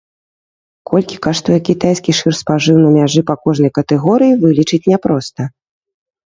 [0.91, 5.41] Колькі каштуе кітайскі шырспажыў на мяжы па кожнай катэгорыі, вылічыць няпроста.